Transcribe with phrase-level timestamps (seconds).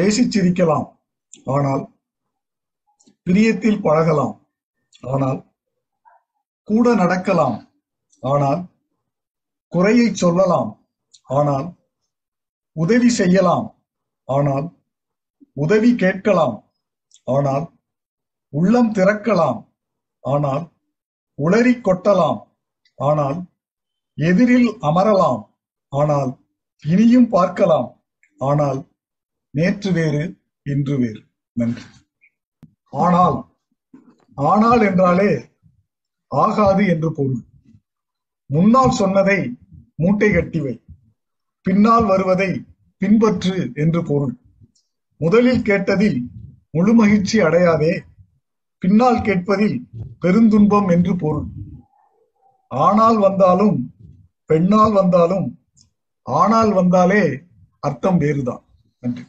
[0.00, 0.86] பேசிச்சிரிக்கலாம்.
[1.44, 1.82] ஆனால்
[3.26, 4.34] பிரியத்தில் பழகலாம்.
[5.02, 5.40] ஆனால்
[6.68, 7.56] கூட நடக்கலாம்.
[8.22, 8.60] ஆனால்
[9.72, 10.70] குறையை சொல்லலாம்.
[11.38, 11.66] ஆனால்
[12.76, 13.66] உதவி செய்யலாம்.
[14.24, 14.66] ஆனால்
[15.52, 16.56] உதவி கேட்கலாம்.
[17.24, 17.64] ஆனால்
[18.52, 19.58] உள்ளம் திறக்கலாம்.
[20.24, 20.64] ஆனால்
[21.38, 22.38] உளறி கொட்டலாம்.
[22.98, 23.38] ஆனால்
[24.18, 25.42] எதிரில் அமரலாம்.
[25.92, 26.30] ஆனால்
[26.84, 27.88] இனியும் பார்க்கலாம்.
[28.40, 28.80] ஆனால்
[29.54, 30.22] நேற்று வேறு
[30.66, 31.20] இன்று வேறு.
[31.56, 31.84] நன்றி.
[33.04, 33.38] ஆனால்
[34.38, 35.30] ஆனால் என்றாலே
[36.30, 37.40] ஆகாது என்று பொருள்.
[38.46, 39.40] முன்னால் சொன்னதை
[39.96, 40.74] மூட்டை கட்டிவை
[41.66, 42.50] பின்னால் வருவதை
[43.02, 44.34] பின்பற்று என்று பொருள்.
[45.20, 46.18] முதலில் கேட்டதில்
[46.70, 47.92] முழு மகிழ்ச்சி அடையாதே
[48.82, 49.76] பின்னால் கேட்பதில்
[50.22, 51.48] பெருந்துன்பம் என்று பொருள்.
[52.70, 53.76] ஆனால் வந்தாலும்
[54.50, 55.46] பெண்ணால் வந்தாலும்
[56.26, 57.22] ஆனால் வந்தாலே
[57.82, 58.64] அர்த்தம் வேறுதான்.
[59.02, 59.24] நன்றி